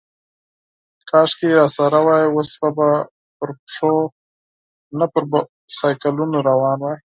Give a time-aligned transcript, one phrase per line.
[1.09, 2.69] کاشکې راسره وای، اوس به
[3.37, 3.93] پر پښو،
[4.99, 6.97] نه پر بایسکلونو روان وای.